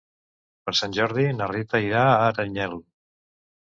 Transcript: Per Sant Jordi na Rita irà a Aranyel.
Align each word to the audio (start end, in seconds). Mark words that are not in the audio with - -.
Per 0.69 0.73
Sant 0.79 0.95
Jordi 0.99 1.27
na 1.43 1.51
Rita 1.53 1.85
irà 1.91 2.05
a 2.09 2.19
Aranyel. 2.33 2.79